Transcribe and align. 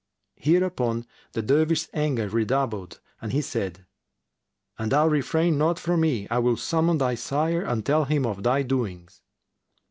Hereupon 0.39 1.05
the 1.33 1.43
Dervish's 1.43 1.87
anger 1.93 2.27
redoubled 2.27 3.01
and 3.21 3.31
he 3.31 3.39
said, 3.41 3.85
"An 4.79 4.89
thou 4.89 5.07
refrain 5.07 5.59
not 5.59 5.77
from 5.77 6.01
me, 6.01 6.27
I 6.31 6.39
will 6.39 6.57
summon 6.57 6.97
thy 6.97 7.13
sire 7.13 7.61
and 7.61 7.85
tell 7.85 8.05
him 8.05 8.25
of 8.25 8.41
thy 8.41 8.63
doings." 8.63 9.21